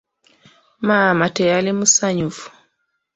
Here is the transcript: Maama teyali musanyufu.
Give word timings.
Maama 0.85 1.27
teyali 1.35 1.71
musanyufu. 1.79 2.45